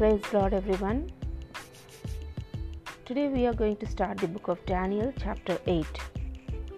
Praise 0.00 0.32
Lord, 0.32 0.54
everyone. 0.54 1.12
Today 3.04 3.28
we 3.28 3.46
are 3.46 3.52
going 3.52 3.76
to 3.80 3.86
start 3.86 4.16
the 4.16 4.28
book 4.28 4.48
of 4.48 4.64
Daniel, 4.64 5.12
chapter 5.22 5.58
8. 5.66 5.86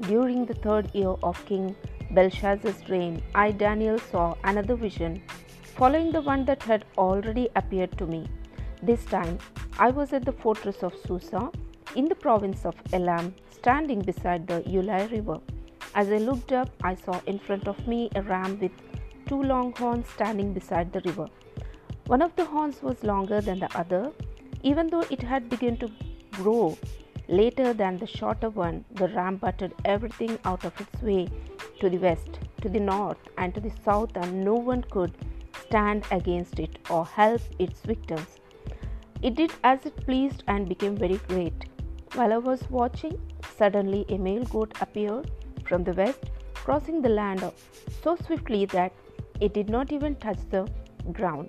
During 0.08 0.44
the 0.44 0.54
third 0.54 0.92
year 0.92 1.14
of 1.22 1.44
King 1.46 1.76
Belshazzar's 2.10 2.88
reign, 2.88 3.22
I, 3.32 3.52
Daniel, 3.52 4.00
saw 4.00 4.34
another 4.42 4.74
vision, 4.74 5.22
following 5.76 6.10
the 6.10 6.20
one 6.20 6.44
that 6.46 6.64
had 6.64 6.84
already 6.98 7.48
appeared 7.54 7.96
to 7.98 8.08
me. 8.08 8.26
This 8.82 9.04
time 9.04 9.38
I 9.78 9.90
was 9.90 10.12
at 10.12 10.24
the 10.24 10.32
fortress 10.32 10.82
of 10.82 10.92
Susa 11.06 11.52
in 11.94 12.06
the 12.06 12.16
province 12.16 12.66
of 12.66 12.74
Elam, 12.92 13.36
standing 13.52 14.00
beside 14.00 14.48
the 14.48 14.62
Ulai 14.62 15.12
river. 15.12 15.38
As 15.94 16.10
I 16.10 16.18
looked 16.18 16.50
up, 16.50 16.70
I 16.82 16.96
saw 16.96 17.20
in 17.26 17.38
front 17.38 17.68
of 17.68 17.86
me 17.86 18.10
a 18.16 18.22
ram 18.22 18.58
with 18.58 18.72
two 19.28 19.40
long 19.44 19.72
horns 19.76 20.08
standing 20.08 20.52
beside 20.52 20.92
the 20.92 21.02
river. 21.02 21.28
One 22.06 22.20
of 22.20 22.34
the 22.36 22.44
horns 22.44 22.82
was 22.82 23.04
longer 23.04 23.40
than 23.40 23.60
the 23.60 23.78
other, 23.78 24.12
even 24.62 24.88
though 24.90 25.04
it 25.08 25.22
had 25.22 25.48
begun 25.48 25.76
to 25.78 25.90
grow 26.32 26.76
later 27.28 27.72
than 27.72 27.96
the 27.98 28.06
shorter 28.06 28.50
one. 28.50 28.84
The 28.94 29.08
ram 29.08 29.36
butted 29.36 29.72
everything 29.84 30.38
out 30.44 30.64
of 30.64 30.78
its 30.80 31.00
way 31.00 31.28
to 31.80 31.88
the 31.88 31.98
west, 31.98 32.40
to 32.60 32.68
the 32.68 32.80
north, 32.80 33.18
and 33.38 33.54
to 33.54 33.60
the 33.60 33.72
south, 33.84 34.16
and 34.16 34.44
no 34.44 34.54
one 34.54 34.82
could 34.82 35.12
stand 35.60 36.04
against 36.10 36.58
it 36.58 36.78
or 36.90 37.06
help 37.06 37.40
its 37.58 37.80
victims. 37.80 38.26
It 39.22 39.36
did 39.36 39.52
as 39.62 39.86
it 39.86 39.96
pleased 40.04 40.42
and 40.48 40.68
became 40.68 40.96
very 40.96 41.20
great. 41.28 41.66
While 42.14 42.32
I 42.32 42.38
was 42.38 42.68
watching, 42.68 43.18
suddenly 43.56 44.04
a 44.08 44.18
male 44.18 44.44
goat 44.44 44.76
appeared 44.80 45.30
from 45.64 45.84
the 45.84 45.92
west, 45.92 46.30
crossing 46.54 47.00
the 47.00 47.08
land 47.08 47.44
so 48.02 48.16
swiftly 48.16 48.66
that 48.66 48.92
it 49.40 49.54
did 49.54 49.70
not 49.70 49.92
even 49.92 50.16
touch 50.16 50.38
the 50.50 50.68
ground. 51.12 51.48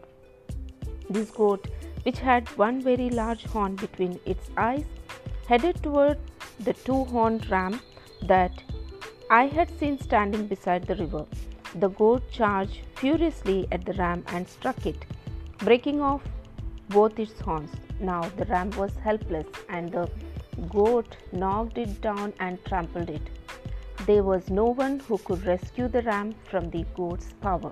This 1.09 1.31
goat, 1.31 1.67
which 2.03 2.19
had 2.19 2.47
one 2.57 2.81
very 2.81 3.09
large 3.09 3.45
horn 3.45 3.75
between 3.75 4.19
its 4.25 4.49
eyes, 4.57 4.85
headed 5.47 5.81
toward 5.83 6.17
the 6.59 6.73
two 6.73 7.03
horned 7.05 7.49
ram 7.49 7.79
that 8.23 8.63
I 9.29 9.47
had 9.47 9.77
seen 9.79 9.99
standing 9.99 10.47
beside 10.47 10.85
the 10.85 10.95
river. 10.95 11.25
The 11.75 11.89
goat 11.89 12.29
charged 12.31 12.81
furiously 12.95 13.67
at 13.71 13.85
the 13.85 13.93
ram 13.93 14.23
and 14.27 14.47
struck 14.47 14.85
it, 14.85 15.05
breaking 15.57 16.01
off 16.01 16.21
both 16.89 17.19
its 17.19 17.39
horns. 17.39 17.71
Now 17.99 18.21
the 18.37 18.45
ram 18.45 18.69
was 18.71 18.95
helpless, 18.97 19.47
and 19.69 19.91
the 19.91 20.09
goat 20.69 21.17
knocked 21.31 21.77
it 21.77 22.01
down 22.01 22.33
and 22.39 22.63
trampled 22.65 23.09
it. 23.09 23.29
There 24.05 24.23
was 24.23 24.49
no 24.49 24.65
one 24.65 24.99
who 24.99 25.17
could 25.17 25.45
rescue 25.45 25.87
the 25.87 26.01
ram 26.03 26.35
from 26.49 26.69
the 26.69 26.85
goat's 26.95 27.33
power. 27.41 27.71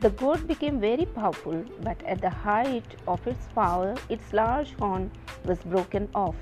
The 0.00 0.08
goat 0.08 0.46
became 0.46 0.80
very 0.80 1.04
powerful, 1.04 1.62
but 1.82 2.02
at 2.04 2.22
the 2.22 2.30
height 2.30 2.96
of 3.06 3.26
its 3.26 3.46
power, 3.54 3.94
its 4.08 4.32
large 4.32 4.72
horn 4.76 5.10
was 5.44 5.58
broken 5.58 6.08
off. 6.14 6.36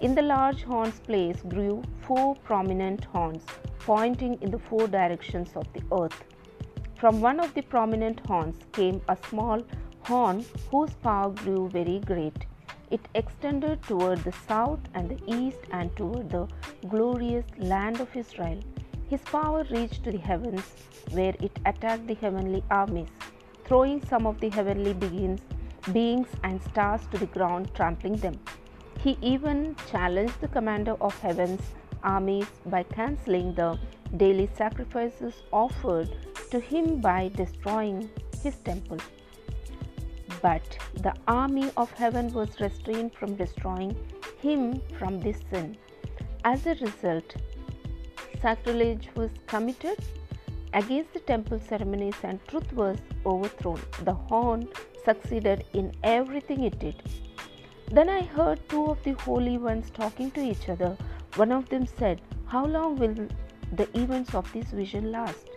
In 0.00 0.14
the 0.14 0.22
large 0.22 0.62
horn's 0.62 1.00
place 1.00 1.42
grew 1.42 1.82
four 2.02 2.36
prominent 2.36 3.04
horns, 3.06 3.44
pointing 3.80 4.40
in 4.42 4.52
the 4.52 4.60
four 4.60 4.86
directions 4.86 5.56
of 5.56 5.66
the 5.72 5.82
earth. 5.90 6.22
From 6.94 7.20
one 7.20 7.40
of 7.40 7.52
the 7.54 7.62
prominent 7.62 8.20
horns 8.28 8.58
came 8.70 9.02
a 9.08 9.16
small 9.28 9.64
horn 10.04 10.44
whose 10.70 10.94
power 10.94 11.30
grew 11.30 11.68
very 11.70 11.98
great. 11.98 12.46
It 12.92 13.08
extended 13.16 13.82
toward 13.82 14.22
the 14.22 14.36
south 14.46 14.78
and 14.94 15.08
the 15.08 15.20
east 15.26 15.58
and 15.72 15.96
toward 15.96 16.30
the 16.30 16.46
glorious 16.88 17.46
land 17.58 18.00
of 18.00 18.14
Israel. 18.14 18.60
His 19.08 19.20
power 19.20 19.64
reached 19.70 20.04
to 20.04 20.12
the 20.12 20.18
heavens, 20.18 20.62
where 21.12 21.34
it 21.40 21.58
attacked 21.66 22.06
the 22.06 22.14
heavenly 22.14 22.64
armies, 22.70 23.08
throwing 23.64 24.04
some 24.06 24.26
of 24.26 24.40
the 24.40 24.48
heavenly 24.48 24.94
beings, 24.94 25.40
beings 25.92 26.28
and 26.42 26.62
stars 26.62 27.06
to 27.10 27.18
the 27.18 27.26
ground, 27.26 27.70
trampling 27.74 28.16
them. 28.16 28.40
He 29.00 29.18
even 29.20 29.76
challenged 29.90 30.40
the 30.40 30.48
commander 30.48 30.96
of 31.00 31.18
heaven's 31.20 31.60
armies 32.02 32.46
by 32.66 32.82
canceling 32.82 33.54
the 33.54 33.78
daily 34.16 34.48
sacrifices 34.54 35.34
offered 35.52 36.08
to 36.50 36.58
him 36.58 37.00
by 37.00 37.30
destroying 37.34 38.08
his 38.42 38.56
temple. 38.56 38.98
But 40.40 40.78
the 40.94 41.14
army 41.28 41.70
of 41.76 41.90
heaven 41.92 42.32
was 42.32 42.60
restrained 42.60 43.12
from 43.14 43.34
destroying 43.36 43.96
him 44.40 44.80
from 44.98 45.20
this 45.20 45.40
sin. 45.50 45.76
As 46.44 46.66
a 46.66 46.74
result, 46.76 47.36
sacrilege 48.44 49.08
was 49.16 49.30
committed 49.46 49.98
against 50.78 51.14
the 51.14 51.20
temple 51.20 51.58
ceremonies 51.68 52.18
and 52.22 52.46
truth 52.48 52.70
was 52.74 52.98
overthrown. 53.24 53.80
The 54.08 54.12
horn 54.12 54.68
succeeded 55.04 55.64
in 55.72 55.92
everything 56.02 56.64
it 56.64 56.78
did. 56.78 57.02
Then 57.90 58.10
I 58.10 58.20
heard 58.22 58.60
two 58.68 58.84
of 58.90 59.02
the 59.02 59.12
holy 59.12 59.56
ones 59.56 59.90
talking 59.90 60.30
to 60.32 60.42
each 60.42 60.68
other. 60.68 60.94
One 61.36 61.52
of 61.52 61.70
them 61.70 61.86
said, 61.86 62.20
How 62.44 62.66
long 62.66 62.96
will 62.96 63.14
the 63.72 63.88
events 63.98 64.34
of 64.34 64.52
this 64.52 64.66
vision 64.82 65.10
last? 65.10 65.48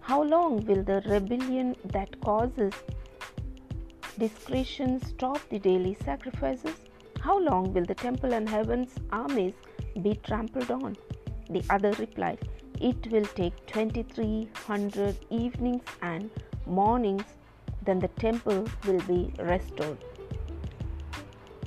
How 0.00 0.20
long 0.22 0.64
will 0.66 0.82
the 0.82 1.00
rebellion 1.06 1.76
that 1.96 2.20
causes 2.20 2.72
discretion 4.18 5.00
stop 5.06 5.40
the 5.48 5.60
daily 5.60 5.96
sacrifices? 6.04 6.76
How 7.20 7.38
long 7.38 7.72
will 7.72 7.84
the 7.84 7.94
temple 8.06 8.34
and 8.34 8.48
heaven's 8.48 8.94
armies 9.12 9.54
be 10.02 10.14
trampled 10.24 10.72
on? 10.72 10.96
The 11.50 11.62
other 11.70 11.92
replied, 11.92 12.38
It 12.80 13.10
will 13.10 13.24
take 13.24 13.66
2300 13.66 15.16
evenings 15.30 15.84
and 16.02 16.30
mornings, 16.66 17.24
then 17.84 17.98
the 17.98 18.08
temple 18.08 18.66
will 18.86 19.00
be 19.02 19.32
restored. 19.38 19.98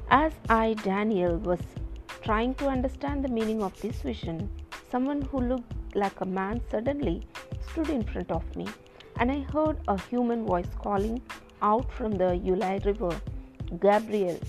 As 0.09 0.33
I, 0.49 0.73
Daniel, 0.73 1.37
was 1.37 1.59
trying 2.21 2.55
to 2.55 2.67
understand 2.67 3.23
the 3.23 3.29
meaning 3.29 3.61
of 3.61 3.79
this 3.81 4.01
vision, 4.01 4.49
someone 4.89 5.21
who 5.21 5.39
looked 5.39 5.73
like 5.95 6.19
a 6.21 6.25
man 6.25 6.61
suddenly 6.71 7.27
stood 7.69 7.89
in 7.89 8.03
front 8.03 8.31
of 8.31 8.43
me, 8.55 8.67
and 9.19 9.31
I 9.31 9.39
heard 9.53 9.77
a 9.87 9.99
human 10.09 10.45
voice 10.45 10.69
calling 10.77 11.21
out 11.61 11.91
from 11.91 12.13
the 12.13 12.39
Ulai 12.45 12.85
River 12.85 13.19
Gabriel, 13.79 14.39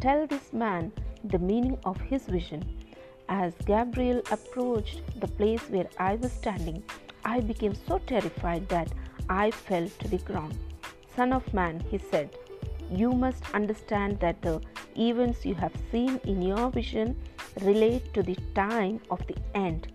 tell 0.00 0.26
this 0.26 0.52
man 0.52 0.92
the 1.24 1.38
meaning 1.38 1.78
of 1.84 2.00
his 2.00 2.26
vision. 2.26 2.62
As 3.28 3.54
Gabriel 3.64 4.22
approached 4.30 5.00
the 5.20 5.28
place 5.28 5.62
where 5.70 5.88
I 5.98 6.16
was 6.16 6.32
standing, 6.32 6.82
I 7.24 7.40
became 7.40 7.74
so 7.74 7.98
terrified 7.98 8.68
that 8.68 8.92
I 9.28 9.50
fell 9.50 9.88
to 9.88 10.08
the 10.08 10.18
ground. 10.18 10.58
Son 11.16 11.32
of 11.32 11.54
man, 11.54 11.80
he 11.90 11.98
said, 11.98 12.36
you 12.90 13.12
must 13.12 13.42
understand 13.54 14.20
that 14.20 14.42
the 14.42 14.60
events 14.96 15.46
you 15.46 15.54
have 15.54 15.72
seen 15.90 16.20
in 16.24 16.42
your 16.42 16.70
vision 16.70 17.16
relate 17.62 18.12
to 18.14 18.22
the 18.22 18.36
time 18.54 19.00
of 19.10 19.26
the 19.26 19.36
end. 19.54 19.88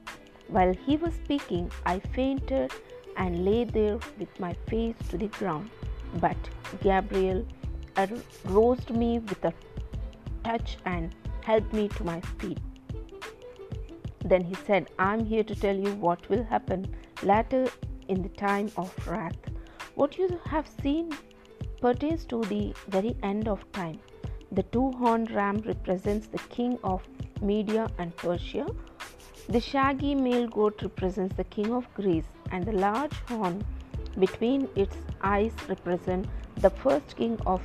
While 0.48 0.74
he 0.74 0.98
was 0.98 1.14
speaking, 1.14 1.72
I 1.86 2.00
fainted 2.00 2.72
and 3.16 3.46
lay 3.46 3.64
there 3.64 4.00
with 4.18 4.40
my 4.40 4.54
face 4.68 4.96
to 5.10 5.18
the 5.18 5.28
ground. 5.28 5.70
But 6.16 6.38
Gabriel 6.82 7.46
aroused 7.96 8.90
me 8.90 9.20
with 9.20 9.46
a 9.46 9.54
touch 10.44 10.78
and 10.86 11.14
helped 11.44 11.74
me 11.74 11.90
to 11.90 12.04
my 12.04 12.22
feet. 12.40 12.60
Then 14.26 14.44
he 14.44 14.56
said, 14.66 14.90
I'm 15.00 15.26
here 15.26 15.44
to 15.44 15.56
tell 15.56 15.76
you 15.76 15.94
what 15.96 16.28
will 16.30 16.44
happen 16.44 16.94
later 17.24 17.68
in 18.08 18.22
the 18.22 18.30
time 18.30 18.72
of 18.78 18.94
wrath. 19.08 19.38
What 19.96 20.18
you 20.18 20.40
have 20.46 20.68
seen 20.82 21.12
pertains 21.82 22.26
to 22.26 22.42
the 22.44 22.74
very 22.88 23.16
end 23.24 23.48
of 23.48 23.70
time. 23.72 24.00
The 24.52 24.64
two 24.64 24.92
horned 24.92 25.32
ram 25.32 25.58
represents 25.66 26.28
the 26.28 26.40
king 26.50 26.78
of 26.84 27.02
Media 27.42 27.90
and 27.98 28.16
Persia. 28.18 28.66
The 29.48 29.60
shaggy 29.60 30.16
male 30.16 30.48
goat 30.48 30.82
represents 30.82 31.36
the 31.36 31.44
king 31.44 31.72
of 31.72 31.92
Greece, 31.94 32.26
and 32.52 32.66
the 32.66 32.74
large 32.74 33.14
horn 33.30 33.64
between 34.20 34.68
its 34.76 34.98
eyes 35.22 35.54
represent 35.68 36.28
the 36.58 36.70
first 36.70 37.16
king 37.16 37.40
of 37.46 37.62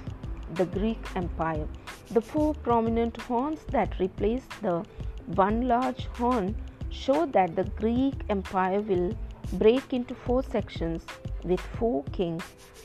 the 0.55 0.67
Greek 0.67 0.99
Empire. 1.17 1.67
The 2.11 2.21
four 2.21 2.55
prominent 2.55 3.17
horns 3.23 3.61
that 3.71 3.99
replace 3.99 4.45
the 4.63 4.85
one 5.27 5.69
large 5.69 6.07
horn 6.17 6.55
show 6.91 7.27
that 7.27 7.57
the 7.57 7.65
Greek 7.65 8.15
Empire 8.29 8.81
will 8.81 9.17
break 9.55 9.93
into 9.93 10.15
four 10.15 10.43
sections 10.43 11.05
with 11.45 11.61
four 11.61 12.05
kings, 12.13 12.45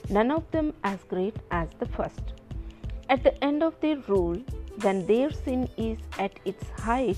none 0.10 0.32
of 0.32 0.50
them 0.52 0.74
as 0.84 1.04
great 1.04 1.36
as 1.52 1.68
the 1.80 1.86
first. 1.86 2.34
At 3.10 3.24
the 3.24 3.44
end 3.44 3.64
of 3.64 3.80
their 3.82 3.98
rule, 4.08 4.42
when 4.82 5.06
their 5.06 5.32
sin 5.32 5.70
is 5.78 5.98
at 6.18 6.32
its 6.46 6.70
height, 6.80 7.18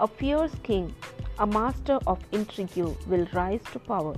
a 0.00 0.08
fierce 0.08 0.54
king, 0.62 0.94
a 1.38 1.46
master 1.46 1.98
of 2.06 2.18
intrigue, 2.32 2.96
will 3.06 3.26
rise 3.32 3.62
to 3.72 3.78
power. 3.78 4.14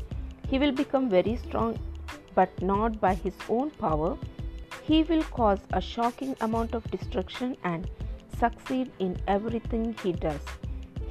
He 0.48 0.58
will 0.58 0.72
become 0.72 1.08
very 1.08 1.36
strong, 1.36 1.78
but 2.34 2.50
not 2.62 3.00
by 3.00 3.14
his 3.14 3.34
own 3.48 3.70
power. 3.70 4.16
He 4.82 5.02
will 5.02 5.24
cause 5.24 5.60
a 5.72 5.80
shocking 5.80 6.36
amount 6.40 6.74
of 6.74 6.90
destruction 6.90 7.56
and 7.64 7.88
succeed 8.38 8.90
in 8.98 9.16
everything 9.26 9.94
he 10.02 10.12
does. 10.12 10.40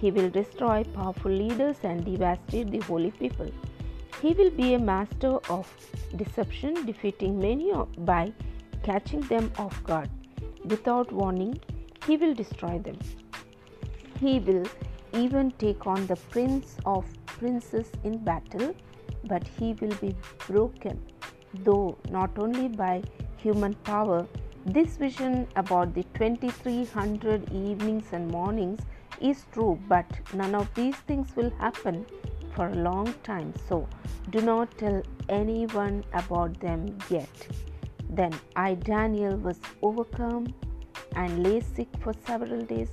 He 0.02 0.12
will 0.12 0.30
destroy 0.30 0.84
powerful 0.84 1.32
leaders 1.32 1.78
and 1.84 2.06
devastate 2.06 2.72
the 2.72 2.80
holy 2.80 3.12
people. 3.12 3.50
He 4.22 4.34
will 4.34 4.52
be 4.52 4.74
a 4.74 4.80
master 4.80 5.38
of 5.58 5.72
deception, 6.16 6.86
defeating 6.86 7.40
many 7.40 7.72
by 8.00 8.34
catching 8.84 9.22
them 9.22 9.52
off 9.58 9.84
guard. 9.84 10.10
Without 10.66 11.12
warning, 11.12 11.60
he 12.06 12.18
will 12.18 12.34
destroy 12.34 12.80
them. 12.80 12.98
He 14.20 14.40
will 14.40 14.66
even 15.14 15.52
take 15.64 15.86
on 15.88 16.08
the 16.08 16.16
prince 16.16 16.78
of 16.86 17.06
princes 17.26 17.92
in 18.04 18.18
battle, 18.24 18.76
but 19.26 19.48
he 19.60 19.74
will 19.82 19.96
be 20.02 20.16
broken, 20.48 21.00
though 21.64 21.98
not 22.10 22.38
only 22.38 22.68
by 22.68 23.04
human 23.38 23.74
power. 23.92 24.26
This 24.70 24.98
vision 24.98 25.48
about 25.56 25.94
the 25.94 26.04
2300 26.16 27.54
evenings 27.54 28.08
and 28.12 28.30
mornings 28.30 28.82
is 29.22 29.46
true, 29.54 29.80
but 29.88 30.06
none 30.34 30.54
of 30.56 30.68
these 30.76 30.98
things 31.08 31.34
will 31.38 31.52
happen 31.52 32.06
for 32.54 32.68
a 32.68 32.76
long 32.76 33.14
time. 33.24 33.54
So 33.70 33.88
do 34.30 34.42
not 34.42 34.78
tell 34.78 35.02
anyone 35.30 36.04
about 36.12 36.60
them 36.60 36.98
yet. 37.10 37.48
Then 38.10 38.34
I, 38.58 38.74
Daniel, 38.74 39.38
was 39.38 39.58
overcome 39.82 40.54
and 41.16 41.44
lay 41.44 41.62
sick 41.62 41.88
for 42.02 42.14
several 42.26 42.62
days. 42.66 42.90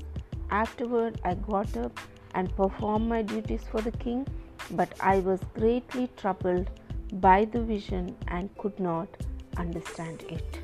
Afterward, 0.52 1.20
I 1.24 1.34
got 1.34 1.76
up 1.76 1.98
and 2.36 2.54
performed 2.54 3.08
my 3.08 3.22
duties 3.22 3.64
for 3.68 3.80
the 3.80 3.90
king, 3.90 4.28
but 4.70 4.94
I 5.00 5.18
was 5.18 5.40
greatly 5.54 6.08
troubled 6.16 6.70
by 7.14 7.46
the 7.46 7.60
vision 7.60 8.14
and 8.28 8.56
could 8.58 8.78
not 8.78 9.08
understand 9.56 10.22
it. 10.28 10.63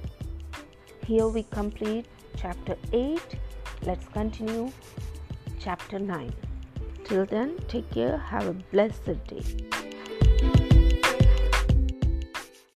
Here 1.10 1.26
we 1.26 1.42
complete 1.42 2.06
chapter 2.36 2.76
8. 2.92 3.18
Let's 3.82 4.06
continue 4.12 4.70
chapter 5.58 5.98
9. 5.98 6.32
Till 7.02 7.26
then, 7.26 7.58
take 7.66 7.90
care. 7.90 8.16
Have 8.16 8.46
a 8.46 8.52
blessed 8.52 9.26
day. 9.26 9.42